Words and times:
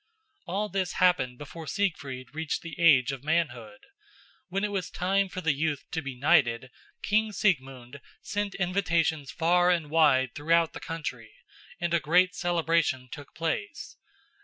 All 0.47 0.67
this 0.67 0.93
happened 0.93 1.37
before 1.37 1.67
Siegfried 1.67 2.33
reached 2.33 2.63
the 2.63 2.73
age 2.79 3.11
of 3.11 3.23
manhood. 3.23 3.81
When 4.47 4.63
it 4.63 4.71
was 4.71 4.89
time 4.89 5.29
for 5.29 5.41
the 5.41 5.53
youth 5.53 5.85
to 5.91 6.01
be 6.01 6.15
knighted, 6.15 6.71
King 7.03 7.31
Siegmund 7.31 8.01
sent 8.23 8.55
invitations 8.55 9.29
far 9.29 9.69
and 9.69 9.91
wide 9.91 10.33
throughout 10.33 10.73
the 10.73 10.79
country, 10.79 11.31
and 11.79 11.93
a 11.93 11.99
great 11.99 12.33
celebration 12.33 13.09
took 13.11 13.35
place. 13.35 13.97